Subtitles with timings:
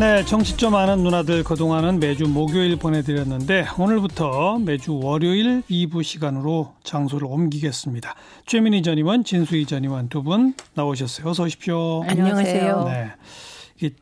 [0.00, 7.26] 네, 정치 좀 아는 누나들 그동안은 매주 목요일 보내드렸는데 오늘부터 매주 월요일 2부 시간으로 장소를
[7.28, 8.14] 옮기겠습니다.
[8.46, 11.28] 최민희 전 의원, 진수희 전 의원 두 분 나오셨어요.
[11.28, 12.02] 어서 오십시오.
[12.04, 12.84] 안녕하세요.
[12.84, 13.10] 네.
[13.76, 13.94] 이게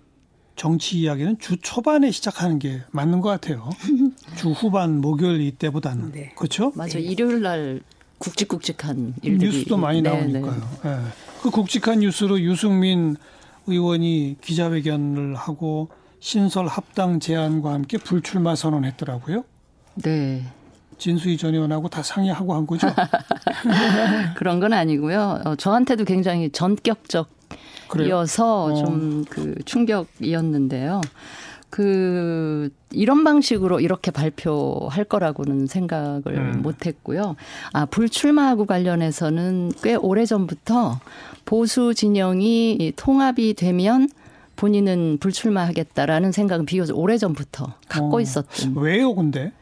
[0.55, 3.69] 정치 이야기는 주 초반에 시작하는 게 맞는 것 같아요.
[4.39, 6.33] 주 후반 목요일 이때보다는 네.
[6.37, 6.71] 그렇죠?
[6.77, 7.01] 맞아.
[7.01, 7.81] 일요일 날
[8.19, 10.69] 굵직굵직한 일들이 뉴스도 많이 네, 나오니까요.
[10.85, 10.97] 네.
[11.43, 13.17] 그 굵직한 뉴스로 유승민
[13.69, 15.89] 의원이 기자회견을 하고
[16.21, 19.45] 신설 합당 제안과 함께 불출마 선언했더라고요.
[19.97, 20.45] 네.
[20.99, 22.89] 진수희 전 의원하고 다 상의하고 한 거죠.
[24.37, 25.43] 그런 건 아니고요.
[25.45, 27.39] 어, 저한테도 굉장히 전격적?
[28.01, 28.75] 이어서 어.
[28.75, 31.01] 좀그 충격이었는데요.
[31.71, 36.63] 그 이런 방식으로 이렇게 발표할 거라고는 생각을 음.
[36.63, 37.37] 못 했고요.
[37.73, 40.99] 아, 불출마하고 관련해서는 꽤 오래 전부터
[41.45, 44.09] 보수 진영이 이 통합이 되면
[44.57, 48.21] 본인은 불출마하겠다라는 생각은 비교적 오래 전부터 갖고 어.
[48.21, 49.53] 있었던 왜요, 근데?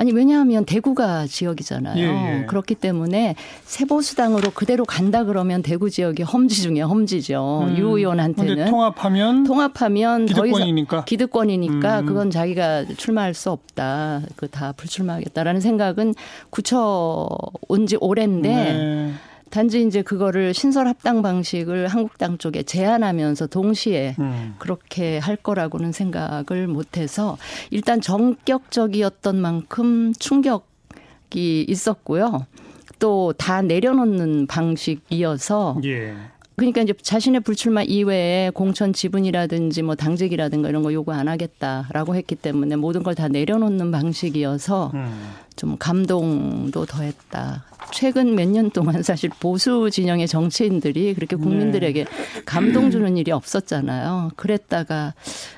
[0.00, 1.98] 아니 왜냐하면 대구가 지역이잖아요.
[1.98, 2.46] 예, 예.
[2.46, 3.34] 그렇기 때문에
[3.64, 7.66] 새보수당으로 그대로 간다 그러면 대구 지역이 험지 중에 험지죠.
[7.68, 7.76] 음.
[7.76, 11.04] 유 의원한테는 통합하면 통합하면 더 이상 기득권이니까.
[11.04, 12.06] 기득권이니까 음.
[12.06, 14.22] 그건 자기가 출마할 수 없다.
[14.36, 16.14] 그 다 불출마하겠다라는 생각은
[16.48, 17.28] 굳혀
[17.68, 19.12] 온 지 오랜데 네.
[19.50, 24.54] 단지 이제 그거를 신설 합당 방식을 한국당 쪽에 제안하면서 동시에 음.
[24.58, 27.36] 그렇게 할 거라고는 생각을 못해서
[27.70, 32.46] 일단 전격적이었던 만큼 충격이 있었고요.
[33.00, 36.14] 또 다 내려놓는 방식이어서 예.
[36.60, 42.34] 그러니까 이제 자신의 불출마 이외에 공천 지분이라든지 뭐 당직이라든가 이런 거 요구 안 하겠다라고 했기
[42.34, 45.30] 때문에 모든 걸 다 내려놓는 방식이어서 음.
[45.56, 47.64] 좀 감동도 더했다.
[47.92, 52.04] 최근 몇 년 동안 사실 보수 진영의 정치인들이 그렇게 국민들에게
[52.44, 54.32] 감동 주는 일이 없었잖아요.
[54.36, 55.14] 그랬다가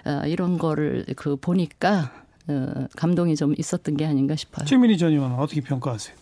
[0.07, 2.13] 어, 이런 거를 그 보니까
[2.47, 4.65] 어, 감동이 좀 있었던 게 아닌가 싶어요.
[4.67, 6.15] 최민희 전 의원은 어떻게 평가하세요?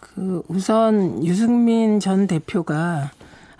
[0.00, 3.10] 그 우선 유승민 전 대표가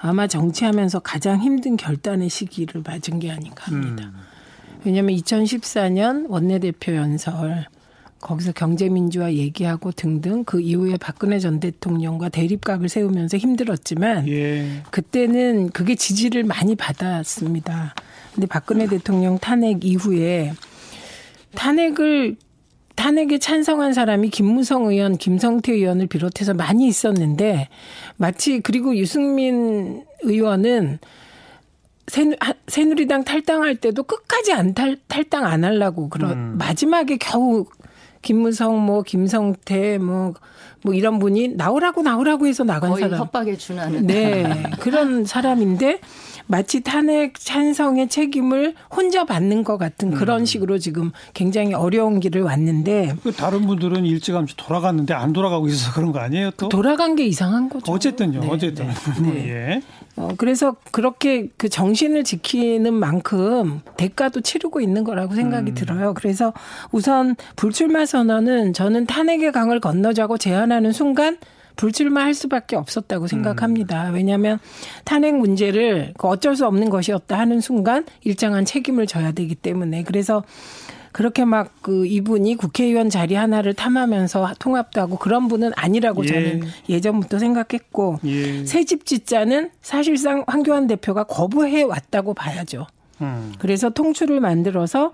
[0.04, 4.10] 아마 정치하면서 가장 힘든 결단의 시기를 맞은 게 아닌가 합니다.
[4.12, 4.20] 음.
[4.84, 7.66] 왜냐하면 2014년 원내대표 연설
[8.20, 14.82] 거기서 경제민주화 얘기하고 등등 그 이후에 박근혜 전 대통령과 대립각을 세우면서 힘들었지만 예.
[14.90, 17.94] 그때는 그게 지지를 많이 받았습니다.
[18.34, 20.52] 근데 박근혜 대통령 탄핵 이후에
[21.54, 22.36] 탄핵을
[22.94, 27.68] 탄핵에 찬성한 사람이 김무성 의원, 김성태 의원을 비롯해서 많이 있었는데
[28.16, 30.98] 마치 그리고 유승민 의원은
[32.08, 36.58] 새누, 하- 새누리당 탈당할 때도 끝까지 안 탈, 탈당 안 하려고 그런 음.
[36.58, 37.66] 마지막에 겨우
[38.20, 43.18] 김무성 뭐 김성태 뭐뭐 이런 분이 나오라고 나오라고 해서 나간 거의 사람.
[43.20, 44.06] 협박에 준하는.
[44.06, 44.62] 네.
[44.80, 46.00] 그런 사람인데
[46.46, 53.16] 마치 탄핵 찬성의 책임을 혼자 받는 것 같은 그런 식으로 지금 굉장히 어려운 길을 왔는데
[53.22, 56.68] 그 다른 분들은 일찌감치 돌아갔는데 안 돌아가고 있어서 그런 거 아니에요, 또?
[56.68, 57.90] 돌아간 게 이상한 거죠.
[57.90, 58.88] 어쨌든요, 네, 어쨌든.
[59.22, 59.48] 네.
[59.48, 59.82] 예.
[60.16, 65.74] 어, 그래서 그렇게 그 정신을 지키는 만큼 대가도 치르고 있는 거라고 생각이 음.
[65.74, 66.14] 들어요.
[66.14, 66.52] 그래서
[66.90, 71.38] 우선 불출마 선언은 저는 탄핵의 강을 건너자고 제안하는 순간
[71.76, 74.10] 불출마할 수밖에 없었다고 생각합니다.
[74.10, 74.14] 음.
[74.14, 74.58] 왜냐하면
[75.04, 80.42] 탄핵 문제를 그 어쩔 수 없는 것이었다 하는 순간 일정한 책임을 져야 되기 때문에 그래서
[81.12, 86.28] 그렇게 막 그 이분이 국회의원 자리 하나를 탐하면서 통합도 하고 그런 분은 아니라고 예.
[86.28, 88.64] 저는 예전부터 생각했고 예.
[88.64, 92.86] 새집 짓자는 사실상 황교안 대표가 거부해 왔다고 봐야죠.
[93.20, 93.52] 음.
[93.58, 95.10] 그래서 통추를 만들어서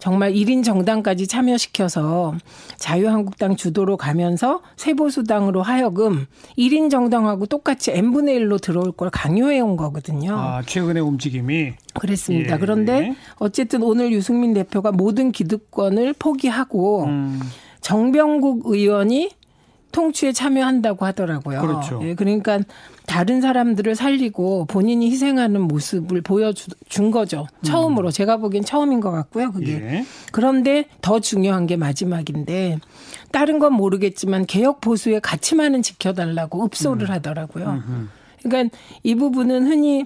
[0.00, 2.34] 정말 1인 정당까지 참여시켜서
[2.76, 6.26] 자유한국당 주도로 가면서 세보수당으로 하여금
[6.58, 10.34] 1인 정당하고 똑같이 n분의 1로 들어올 걸 강요해 온 거거든요.
[10.36, 11.74] 아, 최근의 움직임이.
[11.94, 12.54] 그랬습니다.
[12.54, 12.58] 예.
[12.58, 17.40] 그런데 어쨌든 오늘 유승민 대표가 모든 기득권을 포기하고 음.
[17.82, 19.30] 정병국 의원이
[19.92, 21.60] 통추에 참여한다고 하더라고요.
[21.60, 22.00] 그렇죠.
[22.02, 22.60] 예, 그러니까
[23.06, 27.46] 다른 사람들을 살리고 본인이 희생하는 모습을 보여준 거죠.
[27.62, 29.52] 처음으로 제가 보기엔 처음인 것 같고요.
[29.52, 29.76] 그게.
[29.76, 29.82] 음.
[29.82, 30.06] 예.
[30.32, 32.78] 그런데 더 중요한 게 마지막인데
[33.32, 37.10] 다른 건 모르겠지만 개혁 보수의 가치만은 지켜달라고 읍소를 음.
[37.10, 37.82] 하더라고요.
[38.42, 40.04] 그러니까 이 부분은 흔히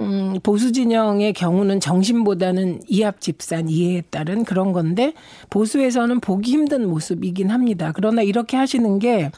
[0.00, 5.14] 음, 보수 진영의 경우는 정신보다는 이합 집산 이해에 따른 그런 건데
[5.50, 7.92] 보수에서는 보기 힘든 모습이긴 합니다.
[7.94, 9.30] 그러나 이렇게 하시는 게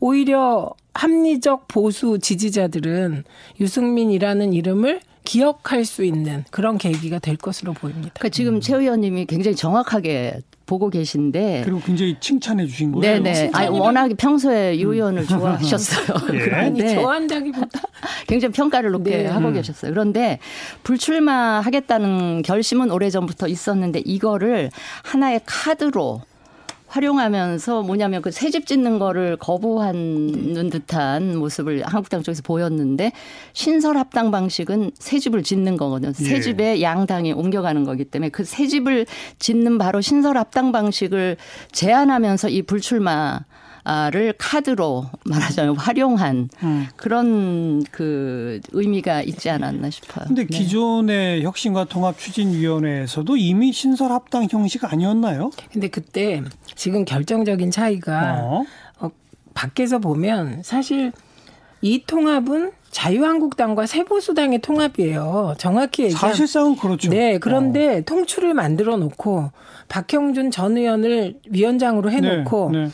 [0.00, 3.24] 오히려 합리적 보수 지지자들은
[3.60, 8.10] 유승민이라는 이름을 기억할 수 있는 그런 계기가 될 것으로 보입니다.
[8.14, 8.60] 그러니까 지금 음.
[8.60, 13.22] 최 의원님이 굉장히 정확하게 보고 계신데 그리고 굉장히 칭찬해 주신 거예요.
[13.22, 13.50] 네네.
[13.54, 15.26] 아 워낙 평소에 유 의원을 음.
[15.26, 16.18] 좋아하셨어요.
[16.36, 16.54] 예.
[16.54, 17.80] 아니 좋아한다기보다
[18.28, 19.26] 굉장히 평가를 높게 네.
[19.26, 19.54] 하고 음.
[19.54, 19.90] 계셨어요.
[19.90, 20.38] 그런데
[20.84, 24.70] 불출마하겠다는 결심은 오래 전부터 있었는데 이거를
[25.04, 26.20] 하나의 카드로
[26.88, 33.12] 활용하면서 뭐냐면 그 새집 짓는 거를 거부하는 듯한 모습을 한국당 쪽에서 보였는데
[33.52, 36.12] 신설 합당 방식은 새 집을 짓는 거거든요.
[36.12, 36.40] 새 예.
[36.40, 39.04] 집에 양당이 옮겨가는 거기 때문에 그 새 집을
[39.38, 41.36] 짓는 바로 신설 합당 방식을
[41.72, 43.40] 제안하면서 이 불출마
[44.10, 46.86] 를 카드로 말하자면 활용한 음.
[46.96, 50.26] 그런 그 의미가 있지 않았나 싶어요.
[50.26, 50.58] 근데 네.
[50.58, 55.50] 기존의 혁신과 통합 추진위원회에서도 이미 신설 합당 형식 아니었나요?
[55.72, 56.42] 근데 그때
[56.74, 58.64] 지금 결정적인 차이가 어.
[59.00, 59.10] 어,
[59.54, 61.12] 밖에서 보면 사실
[61.80, 65.54] 이 통합은 자유한국당과 새보수당의 통합이에요.
[65.56, 67.08] 정확히 얘기하면 사실상은 그렇죠.
[67.08, 68.02] 네, 그런데 어.
[68.02, 69.50] 통추를 만들어 놓고
[69.88, 72.90] 박형준 전 의원을 위원장으로 해놓고 네, 네.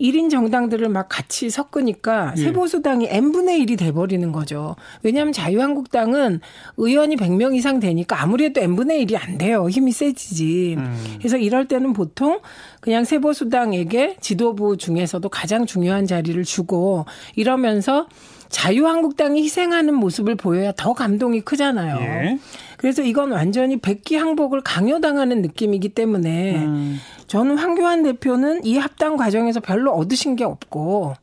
[0.00, 2.40] 1인 정당들을 막 같이 섞으니까 예.
[2.42, 4.76] 세보수당이 n분의 1이 돼버리는 거죠.
[5.02, 6.40] 왜냐하면 자유한국당은
[6.76, 9.68] 의원이 100명 이상 되니까 아무래도 n분의 1이 안 돼요.
[9.68, 10.76] 힘이 세지지.
[10.78, 11.16] 음.
[11.18, 12.40] 그래서 이럴 때는 보통
[12.80, 17.04] 그냥 세보수당에게 지도부 중에서도 가장 중요한 자리를 주고
[17.34, 18.06] 이러면서
[18.48, 21.96] 자유한국당이 희생하는 모습을 보여야 더 감동이 크잖아요.
[22.00, 22.38] 예.
[22.78, 26.98] 그래서 이건 완전히 백기 항복을 강요당하는 느낌이기 때문에 음.
[27.26, 31.14] 저는 황교안 대표는 이 합당 과정에서 별로 얻으신 게 없고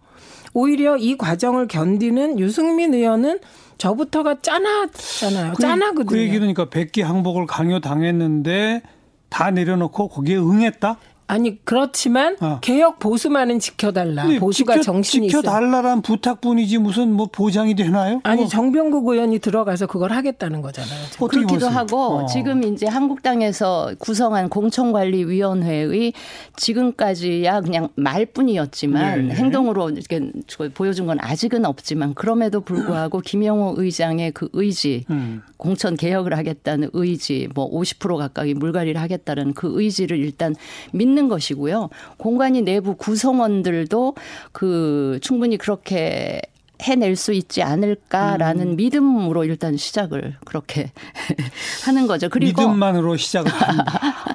[0.54, 3.40] 오히려 이 과정을 견디는 유승민 의원은
[3.78, 5.54] 저부터가 짠하잖아요.
[5.54, 6.06] 그, 짠하거든요.
[6.06, 8.82] 그 얘기는 그러니까 백기 항복을 강요당했는데
[9.30, 10.98] 다 내려놓고 거기에 응했다?
[11.28, 12.60] 아니 그렇지만 어.
[12.62, 14.28] 개혁 보수만은 지켜달라.
[14.40, 18.22] 보수가 지켜, 정신이 지켜달라란 부탁뿐이지 무슨 뭐 보장이 되나요?
[18.24, 18.48] 아니 어.
[18.48, 21.06] 정병국 의원이 들어가서 그걸 하겠다는 거잖아요.
[21.18, 21.70] 그렇기도 보세요?
[21.70, 22.26] 하고 어.
[22.28, 26.14] 지금 이제 한국당에서 구성한 공천관리위원회의
[26.58, 29.36] 지금까지야 그냥 말뿐이었지만 네.
[29.36, 30.32] 행동으로 이렇게
[30.76, 35.42] 보여준 건 아직은 없지만 그럼에도 불구하고 김영호 의장의 그 의지, 음.
[35.58, 40.56] 공천 개혁을 하겠다는 의지, 뭐 50% 가까이 물갈이를 하겠다는 그 의지를 일단
[40.92, 41.90] 믿는 있는 것이고요.
[42.18, 44.16] 공간이 내부 구성원들도
[44.52, 46.42] 그 충분히 그렇게
[46.82, 48.76] 해낼 수 있지 않을까라는 음.
[48.76, 50.92] 믿음으로 일단 시작을 그렇게
[51.86, 52.28] 하는 거죠.
[52.28, 54.35] 그리고 믿음만으로 시작을 한다.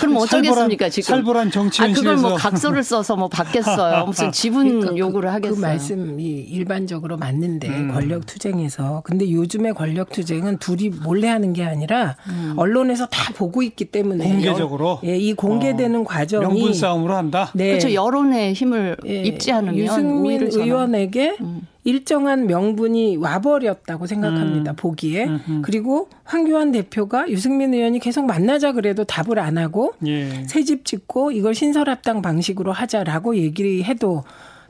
[0.00, 1.14] 그럼 어쩌겠습니까 지금?
[1.14, 2.10] 살벌한 정치현실에서.
[2.10, 4.04] 아, 그걸 뭐 각서를 써서 뭐 받겠어요.
[4.06, 5.56] 무슨 지분 그러니까 요구를 그 하겠어요.
[5.56, 7.92] 그 말씀이 일반적으로 맞는데 음.
[7.92, 12.54] 권력 투쟁에서 근데 요즘의 권력 투쟁은 둘이 몰래 하는 게 아니라 음.
[12.56, 16.04] 언론에서 다 보고 있기 때문에 공개적으로 예, 이 공개되는 어.
[16.04, 17.50] 과정이 명분 싸움으로 한다.
[17.54, 17.68] 네.
[17.68, 17.92] 그렇죠.
[17.92, 21.62] 여론의 힘을 예, 입지 않으면 유승민 의원에게 음.
[21.88, 24.72] 일정한 명분이 와버렸다고 생각합니다.
[24.72, 24.76] 음.
[24.76, 25.24] 보기에.
[25.24, 25.62] 음흠.
[25.62, 30.44] 그리고 황교안 대표가 유승민 의원이 계속 만나자 그래도 답을 안 하고 예.
[30.46, 34.24] 새집 짓고 이걸 신설합당 방식으로 하자라고 얘기를 해도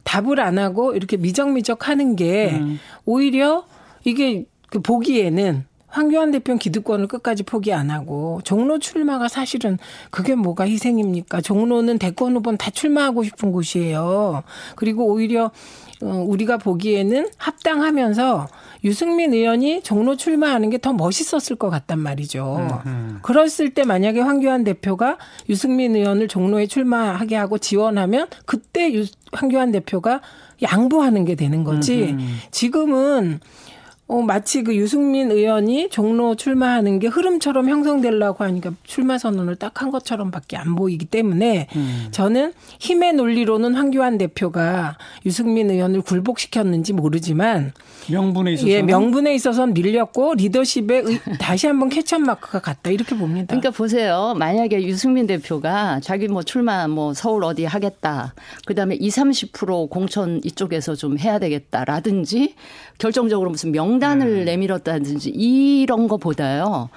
[0.05, 2.79] 답을 안 하고 이렇게 미적미적 하는 게 음.
[3.05, 3.65] 오히려
[4.05, 9.79] 이게 그 보기에는 황교안 대표는 기득권을 끝까지 포기 안 하고 종로 출마가 사실은
[10.11, 11.41] 그게 뭐가 희생입니까?
[11.41, 14.43] 종로는 대권 후보는 다 출마하고 싶은 곳이에요.
[14.77, 15.51] 그리고 오히려 어,
[16.01, 18.49] 우리가 보기에는 합당하면서
[18.85, 22.83] 유승민 의원이 종로 출마하는 게 더 멋있었을 것 같단 말이죠.
[22.87, 23.19] 음.
[23.23, 25.19] 그랬을 때 만약에 황교안 대표가
[25.49, 30.21] 유승민 의원을 종로에 출마하게 하고 지원하면 그때 유, 황교안 대표가
[30.63, 32.11] 양보하는 게 되는 거지.
[32.11, 32.39] 음.
[32.53, 33.41] 지금은
[34.09, 39.91] 어, 마치 그 유승민 의원이 종로 출마하는 게 흐름처럼 형성되려고 하니까 출마 선언을 딱 한
[39.91, 42.09] 것처럼밖에 안 보이기 때문에 음.
[42.11, 47.73] 저는 힘의 논리로는 황교안 대표가 유승민 의원을 굴복시켰는지 모르지만
[48.11, 51.03] 명분에 있어서 예, 명분에 있어서는 밀렸고 리더십에
[51.39, 53.47] 다시 한번 캐쳐 마크가 갔다 이렇게 봅니다.
[53.49, 54.35] 그러니까 보세요.
[54.37, 58.35] 만약에 유승민 대표가 자기 뭐 출마 뭐 서울 어디 하겠다.
[58.65, 62.55] 그다음에 20, 30% 공천 이쪽에서 좀 해야 되겠다라든지
[62.99, 64.45] 결정적으로 무슨 명 단을 음.
[64.45, 66.89] 내밀었다든지 이런 거보다요.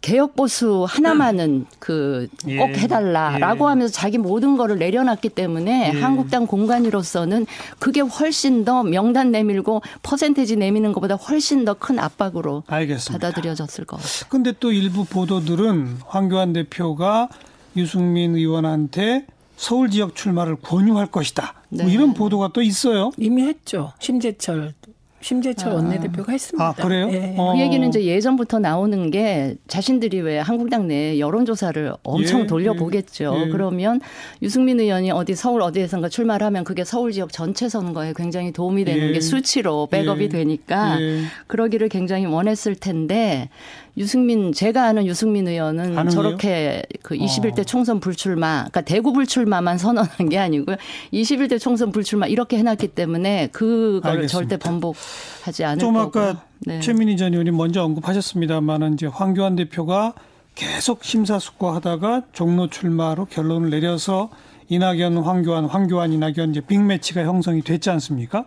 [0.00, 2.58] 개혁 보수 하나만은 그꼭 예.
[2.58, 3.68] 해달라라고 예.
[3.68, 6.00] 하면서 자기 모든 거를 내려놨기 때문에 예.
[6.00, 7.44] 한국당 공간으로서는
[7.78, 13.28] 그게 훨씬 더 명단 내밀고 퍼센테지 내미는 것보다 훨씬 더 큰 압박으로 알겠습니다.
[13.28, 14.26] 받아들여졌을 것 같아요.
[14.30, 17.28] 근데 또 일부 보도들은 황교안 대표가
[17.76, 19.26] 유승민 의원한테
[19.58, 21.52] 서울 지역 출마를 권유할 것이다.
[21.68, 21.84] 뭐 네.
[21.84, 23.10] 뭐 이런 보도가 또 있어요.
[23.18, 23.92] 이미 했죠.
[23.98, 24.72] 심재철
[25.20, 26.68] 심재철 원내대표가 했습니다.
[26.68, 27.08] 아, 그래요?
[27.12, 27.34] 예.
[27.36, 27.52] 어.
[27.52, 33.44] 그 얘기는 이제 예전부터 나오는 게 자신들이 왜 한국당 내 여론조사를 엄청 예, 돌려보겠죠.
[33.46, 33.48] 예.
[33.50, 34.00] 그러면
[34.42, 39.08] 유승민 의원이 어디 서울 어디에선가 출마를 하면 그게 서울 지역 전체 선거에 굉장히 도움이 되는
[39.08, 39.12] 예.
[39.12, 40.28] 게 수치로 백업이 예.
[40.28, 41.22] 되니까 예.
[41.46, 43.50] 그러기를 굉장히 원했을 텐데
[43.96, 46.10] 유승민 제가 아는 유승민 의원은 가능해요?
[46.10, 47.64] 저렇게 그 21대 어.
[47.64, 50.76] 총선 불출마 그러니까 대구 불출마만 선언한 게 아니고요.
[51.12, 54.26] 21대 총선 불출마 이렇게 해놨기 때문에 그걸.
[54.26, 56.20] 절대 번복하지 않을 좀 거고.
[56.20, 56.80] 아까 네.
[56.80, 60.14] 최민희 전 의원이 먼저 언급하셨습니다만은 이제 황교안 대표가
[60.54, 64.30] 계속 심사숙고하다가 종로 출마로 결론을 내려서
[64.68, 68.44] 이낙연, 황교안, 황교안, 이낙연 이제 빅매치가 형성이 됐지 않습니까?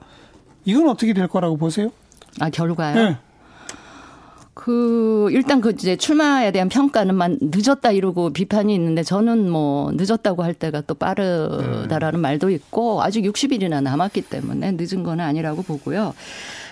[0.63, 1.89] 이건 어떻게 될 거라고 보세요?
[2.39, 2.95] 아 결과요?
[2.95, 3.17] 네.
[4.53, 10.43] 그 일단 그 이제 출마에 대한 평가는 만 늦었다 이러고 비판이 있는데 저는 뭐 늦었다고
[10.43, 16.13] 할 때가 또 빠르다라는 말도 있고 아직 60일이나 남았기 때문에 늦은 건 아니라고 보고요.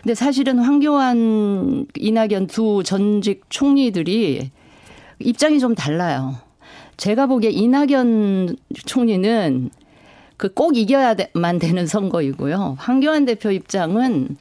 [0.03, 4.51] 근데 사실은 황교안, 이낙연 두 전직 총리들이
[5.19, 6.35] 입장이 좀 달라요.
[6.97, 9.69] 제가 보기에 이낙연 총리는
[10.41, 12.77] 그 꼭 이겨야만 되는 선거이고요.
[12.79, 14.37] 황교안 대표 입장은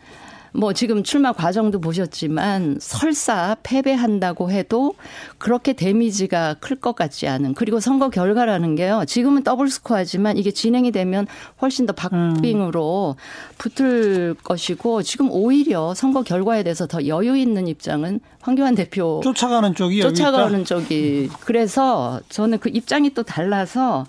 [0.53, 4.95] 뭐 지금 출마 과정도 보셨지만 설사 패배한다고 해도
[5.39, 9.05] 그렇게 데미지가 클 것 같지 않은 그리고 선거 결과라는 게요.
[9.07, 11.27] 지금은 더블 스코어지만 이게 진행이 되면
[11.61, 13.17] 훨씬 더 박빙으로
[13.59, 20.01] 붙을 것이고 지금 오히려 선거 결과에 대해서 더 여유 있는 입장은 황교안 대표 쫓아가는 쪽이
[20.01, 20.65] 여기 쫓아가는?
[20.65, 24.07] 쪽이 그래서 저는 그 입장이 또 달라서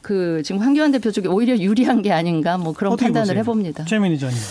[0.00, 3.38] 그 지금 황교안 대표 쪽이 오히려 유리한 게 아닌가 뭐 그런 판단을 보세요?
[3.40, 3.84] 해봅니다.
[3.84, 4.42] 최민희 전 의원.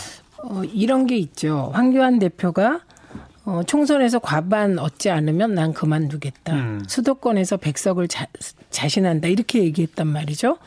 [0.50, 1.72] 어, 이런 게 있죠.
[1.74, 2.82] 황교안 대표가
[3.46, 6.54] 어, 총선에서 과반 얻지 않으면 난 그만두겠다.
[6.54, 6.84] 음.
[6.88, 8.26] 수도권에서 백석을 자,
[8.72, 9.28] 자신한다.
[9.28, 10.58] 이렇게 얘기했단 말이죠.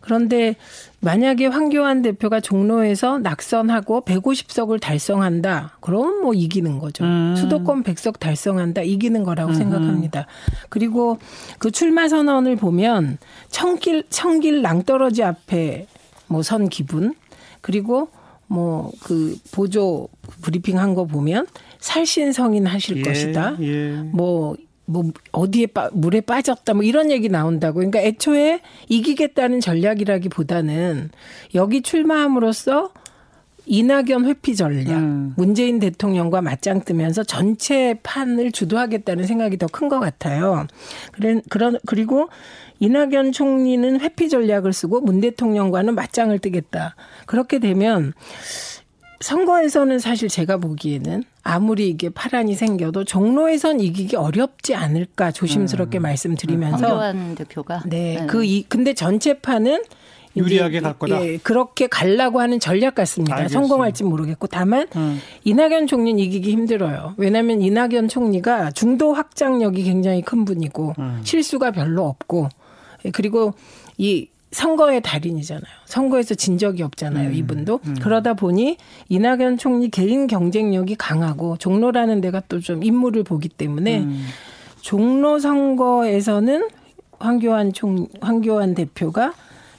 [0.00, 0.56] 그런데
[1.00, 5.76] 만약에 황교안 대표가 종로에서 낙선하고 150석을 달성한다.
[5.80, 7.04] 그럼 뭐 이기는 거죠.
[7.04, 7.36] 음.
[7.36, 8.82] 수도권 100석 달성한다.
[8.82, 10.26] 이기는 거라고 생각합니다.
[10.70, 11.18] 그리고
[11.58, 13.18] 그 출마 선언을 보면
[13.50, 15.86] 청길 청길 낭떠러지 앞에
[16.26, 17.14] 뭐 선 기분
[17.60, 18.08] 그리고
[18.52, 20.08] 뭐 그 보조
[20.42, 21.46] 브리핑 한 거 보면
[21.80, 23.56] 살신성인 하실 예, 것이다.
[23.62, 23.92] 예.
[24.12, 27.76] 뭐, 뭐, 어디에 빠, 물에 빠졌다, 뭐 이런 얘기 나온다고.
[27.76, 31.10] 그러니까 애초에 이기겠다는 전략이라기 보다는
[31.54, 32.92] 여기 출마함으로써
[33.72, 35.32] 이낙연 회피 전략, 음.
[35.34, 40.66] 문재인 대통령과 맞짱 뜨면서 전체 판을 주도하겠다는 생각이 더 큰 것 같아요.
[41.12, 42.28] 그래, 그런, 그리고
[42.80, 46.96] 이낙연 총리는 회피 전략을 쓰고 문 대통령과는 맞짱을 뜨겠다.
[47.24, 48.12] 그렇게 되면
[49.20, 57.34] 선거에서는 사실 제가 보기에는 아무리 이게 파란이 생겨도 종로에선 이기기 어렵지 않을까 조심스럽게 말씀드리면서 황교안
[57.36, 59.82] 대표가 네, 그이 근데 전체판은
[60.36, 61.24] 유리하게 갈 거다.
[61.24, 63.48] 예, 그렇게 가려고 하는 전략 같습니다.
[63.48, 65.20] 성공할지 모르겠고 다만 음.
[65.44, 67.14] 이낙연 총리는 이기기 힘들어요.
[67.16, 71.20] 왜냐하면 이낙연 총리가 중도 확장력이 굉장히 큰 분이고 음.
[71.24, 72.48] 실수가 별로 없고
[73.04, 73.54] 예, 그리고
[73.98, 75.64] 이 선거의 달인이잖아요.
[75.86, 77.30] 선거에서 진 적이 없잖아요.
[77.30, 77.34] 음.
[77.34, 78.76] 이분도 그러다 보니
[79.08, 84.26] 이낙연 총리 개인 경쟁력이 강하고 종로라는 데가 또좀 인물을 보기 때문에 음.
[84.82, 86.68] 종로 선거에서는
[87.18, 89.32] 황교안 총 황교안 대표가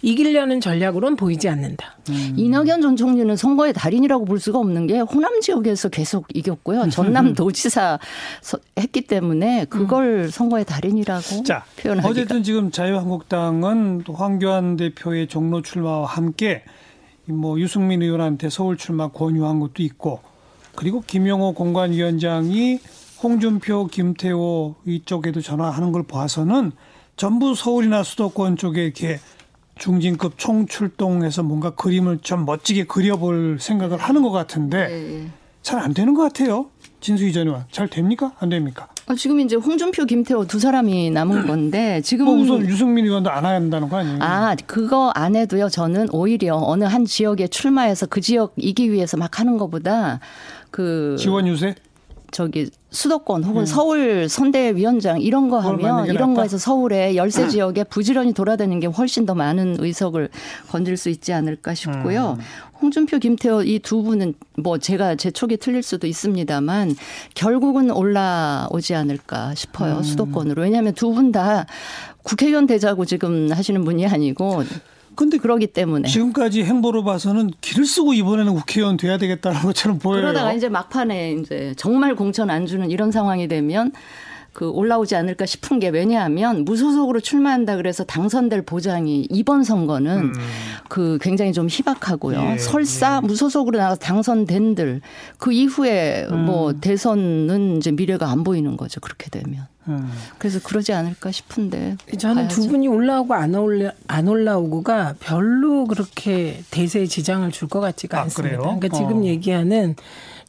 [0.03, 1.95] 이기려는 전략으로는 보이지 않는다.
[2.35, 6.89] 이낙연 전 총리는 선거의 달인이라고 볼 수가 없는 게 호남 지역에서 계속 이겼고요.
[6.89, 7.97] 전남 도지사
[8.41, 15.61] 서- 했기 때문에 그걸 선거의 달인이라고 자, 표현하기가 어쨌든 지금 자유한국당은 또 황교안 대표의 종로
[15.61, 16.63] 출마와 함께
[17.25, 20.19] 뭐 유승민 의원한테 서울 출마 권유한 것도 있고
[20.75, 22.79] 그리고 김용호 공관위원장이
[23.23, 26.73] 홍준표, 김태호 이쪽에도 전화하는 걸 봐서는
[27.15, 29.19] 전부 서울이나 수도권 쪽에 이렇게
[29.77, 35.27] 중진급 총출동해서 뭔가 그림을 좀 멋지게 그려볼 생각을 하는 것 같은데 네.
[35.61, 36.67] 잘안 되는 것 같아요.
[36.99, 37.65] 진수희 전 의원.
[37.71, 38.33] 잘 됩니까?
[38.39, 38.87] 안 됩니까?
[39.07, 43.45] 어, 지금 이제 홍준표, 김태호 두 사람이 남은 건데 지금 뭐 우선 유승민 의원도 안
[43.45, 44.19] 한다는 거 아니에요?
[44.21, 45.67] 아, 그거 안 해도요.
[45.67, 50.21] 저는 오히려 어느 한 지역에 출마해서 그 지역 이기 위해서 막 하는 것보다
[50.71, 51.75] 그 지원 유세?
[52.33, 55.65] 저기 수도권 혹은 서울 선대위원장 이런 거 음.
[55.65, 56.41] 하면 게 이런 낫다?
[56.41, 60.29] 거에서 서울에 열세 지역에 부지런히 돌아다니는 게 훨씬 더 많은 의석을
[60.69, 62.37] 건질 수 있지 않을까 싶고요.
[62.39, 62.43] 음.
[62.81, 66.95] 홍준표, 김태호 이 두 분은 뭐 제가 제 촉이 틀릴 수도 있습니다만
[67.33, 69.97] 결국은 올라오지 않을까 싶어요.
[69.97, 70.03] 음.
[70.03, 70.61] 수도권으로.
[70.63, 71.65] 왜냐하면 두 분 다
[72.23, 74.63] 국회의원 되자고 지금 하시는 분이 아니고
[75.15, 76.07] 근데 그러기 때문에.
[76.07, 80.21] 지금까지 행보로 봐서는 길을 쓰고 이번에는 국회의원 돼야 되겠다는 것처럼 보여요.
[80.21, 83.91] 그러다가 이제 막판에 이제 정말 공천 안 주는 이런 상황이 되면
[84.53, 90.33] 그 올라오지 않을까 싶은 게 왜냐하면 무소속으로 출마한다 그래서 당선될 보장이 이번 선거는 음.
[90.89, 92.39] 그 굉장히 좀 희박하고요.
[92.53, 93.27] 예, 설사 예.
[93.27, 95.01] 무소속으로 나가서 당선된들
[95.39, 96.45] 그 이후에 음.
[96.45, 98.99] 뭐 대선은 이제 미래가 안 보이는 거죠.
[99.01, 99.65] 그렇게 되면.
[99.87, 100.09] 음.
[100.37, 101.97] 그래서 그러지 않을까 싶은데.
[102.17, 102.55] 저는 봐야죠.
[102.61, 108.21] 두 분이 올라오고 안 올라 안 올라오고가 별로 그렇게 대세에 지장을 줄 것 같지가 아,
[108.23, 108.57] 않습니다.
[108.57, 108.77] 그래요?
[108.79, 109.25] 그러니까 지금 어.
[109.25, 109.95] 얘기하는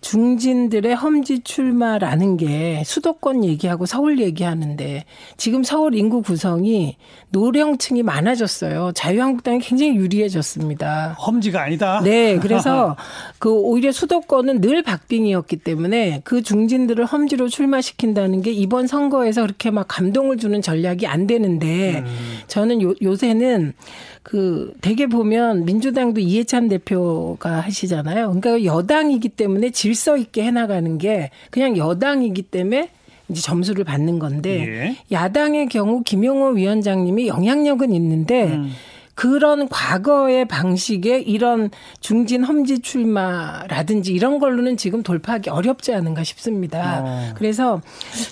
[0.04, 5.06] 중진들의 험지 출마라는 게 수도권 얘기하고 서울 얘기하는데
[5.38, 6.99] 지금 서울 인구 구성이
[7.30, 8.92] 노령층이 많아졌어요.
[8.94, 11.14] 자유한국당이 굉장히 유리해졌습니다.
[11.14, 12.02] 험지가 아니다.
[12.04, 12.96] 네, 그래서
[13.38, 19.87] 그 오히려 수도권은 늘 박빙이었기 때문에 그 중진들을 험지로 출마시킨다는 게 이번 선거에서 그렇게 막
[19.88, 22.38] 감동을 주는 전략이 안 되는데 음.
[22.46, 23.73] 저는 요, 요새는
[24.23, 28.34] 그 대개 보면 민주당도 이해찬 대표가 하시잖아요.
[28.40, 32.90] 그러니까 여당이기 때문에 질서 있게 해나가는 게 그냥 여당이기 때문에
[33.28, 34.96] 이제 점수를 받는 건데 예.
[35.10, 38.70] 야당의 경우 김용호 위원장님이 영향력은 있는데 음.
[39.14, 41.70] 그런 과거의 방식의 이런
[42.00, 47.02] 중진 험지 출마라든지 이런 걸로는 지금 돌파하기 어렵지 않은가 싶습니다.
[47.04, 47.34] 어.
[47.36, 47.80] 그래서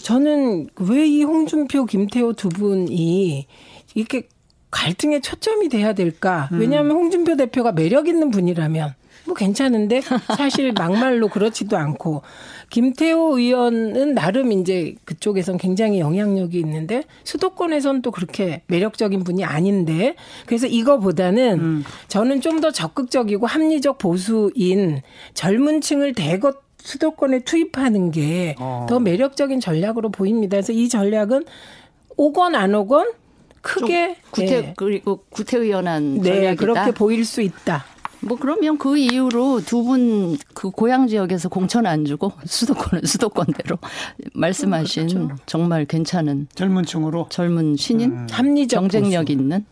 [0.02, 3.46] 저는 왜 이 홍준표, 김태호 두 분이
[3.94, 4.26] 이렇게
[4.72, 6.48] 갈등의 초점이 돼야 될까?
[6.52, 6.58] 음.
[6.60, 8.94] 왜냐하면 홍준표 대표가 매력 있는 분이라면
[9.26, 10.00] 뭐 괜찮은데
[10.36, 12.22] 사실 막말로 그렇지도 않고
[12.70, 20.14] 김태호 의원은 나름 이제 그쪽에선 굉장히 영향력이 있는데 수도권에선 또 그렇게 매력적인 분이 아닌데
[20.46, 21.84] 그래서 이거보다는 음.
[22.08, 25.00] 저는 좀 더 적극적이고 합리적 보수인
[25.34, 28.98] 젊은 층을 대거 수도권에 투입하는 게더 어.
[29.00, 30.56] 매력적인 전략으로 보입니다.
[30.58, 31.44] 그래서 이 전략은
[32.16, 33.10] 오건 안 오건
[33.62, 34.74] 크게 구태 네.
[34.76, 36.54] 그리고 구태의연한 네, 전략이다.
[36.60, 37.84] 그렇게 보일 수 있다.
[38.24, 43.78] 뭐 그러면 그 이후로 두 분 그 고향 지역에서 공천 안 주고 수도권은 수도권대로
[44.34, 45.36] 말씀하신 그렇죠.
[45.46, 48.26] 정말 괜찮은 젊은 층으로 젊은 신인 음.
[48.30, 49.32] 합리적 경쟁력 보수.
[49.32, 49.64] 있는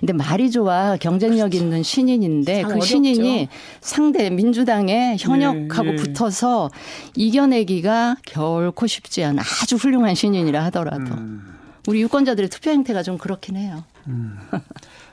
[0.00, 1.64] 근데 말이 좋아 경쟁력 그렇죠.
[1.64, 2.86] 있는 신인인데 그 어렵죠.
[2.86, 3.48] 신인이
[3.80, 5.96] 상대 민주당의 현역하고 예, 예.
[5.96, 6.70] 붙어서
[7.16, 11.42] 이겨내기가 결코 쉽지 않은 아주 훌륭한 신인이라 하더라도 음.
[11.88, 13.82] 우리 유권자들의 투표 행태가 좀 그렇긴 해요.
[14.06, 14.36] 음.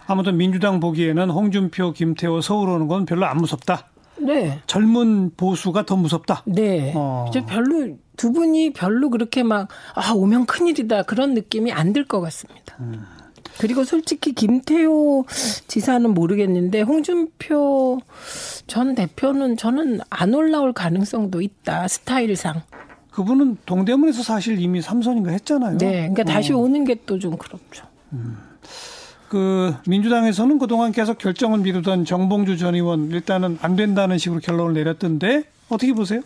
[0.09, 3.85] 아무튼 민주당 보기에는 홍준표, 김태호 서울 오는 건 별로 안 무섭다.
[4.17, 4.59] 네.
[4.65, 6.43] 젊은 보수가 더 무섭다.
[6.47, 6.91] 네.
[6.95, 7.27] 어.
[7.29, 12.19] 이제 별로 두 분이 별로 그렇게 막 아 오면 큰일이다 그런 느낌이 안 들 것
[12.21, 12.75] 같습니다.
[12.79, 13.05] 음.
[13.59, 15.25] 그리고 솔직히 김태호
[15.67, 17.99] 지사는 모르겠는데 홍준표
[18.67, 22.63] 전 대표는 저는 안 올라올 가능성도 있다 스타일상.
[23.11, 25.77] 그분은 동대문에서 사실 이미 삼선인가 했잖아요.
[25.77, 26.57] 네, 그러니까 다시 어.
[26.57, 27.85] 오는 게 또 좀 그렇죠.
[28.13, 28.37] 음.
[29.29, 35.43] 그 민주당에서는 그동안 계속 결정을 미루던 정봉주 전 의원 일단은 안 된다는 식으로 결론을 내렸던데
[35.69, 36.21] 어떻게 보세요?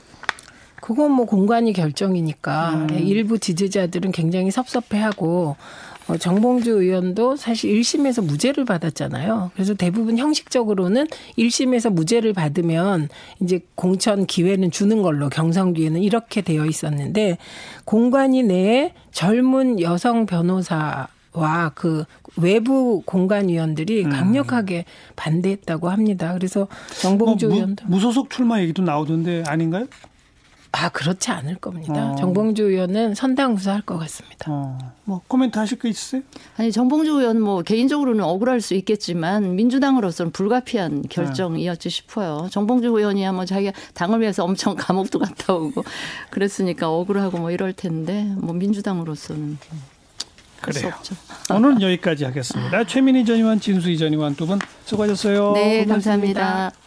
[0.82, 2.89] 그건 뭐 공관이 결정이니까 음.
[2.97, 5.56] 일부 지지자들은 굉장히 섭섭해하고
[6.08, 9.51] 어, 정봉주 의원도 사실 1심에서 무죄를 받았잖아요.
[9.54, 13.08] 그래서 대부분 형식적으로는 1심에서 무죄를 받으면
[13.41, 17.38] 이제 공천 기회는 주는 걸로 경선기에는 이렇게 되어 있었는데
[17.86, 22.06] 공관위 내에 젊은 여성 변호사 와그
[22.38, 24.10] 외부 공관위원들이 음.
[24.10, 26.34] 강력하게 반대했다고 합니다.
[26.34, 26.67] 그래서
[27.02, 29.88] 정봉주 뭐, 의원도 무소속 출마 얘기도 나오던데 아닌가요?
[30.76, 32.13] 아 그렇지 않을 겁니다.
[32.13, 32.15] 어.
[32.15, 34.48] 정봉주 의원은 선당 구사할 것 같습니다.
[34.50, 34.80] 어.
[35.04, 36.24] 뭐 코멘트 하실 거 있으세요?
[36.58, 42.48] 아니 정봉주 의원 뭐 개인적으로는 억울할 수 있겠지만 민주당으로서는 불가피한 결정이었지 싶어요.
[42.50, 45.84] 정봉주 의원이야 뭐 자기가 당을 위해서 엄청 감옥도 갔다 오고
[46.32, 49.60] 그랬으니까 억울하고 뭐 이럴 텐데 뭐 민주당으로서는
[50.63, 50.91] 그래요.
[51.52, 52.84] 오늘은 여기까지 하겠습니다.
[52.86, 55.54] 최민희 전 의원, 진수희 전 의원 두 분 수고하셨어요.
[55.54, 56.41] 네, 감사합니다.
[56.41, 56.83] 감사합니다.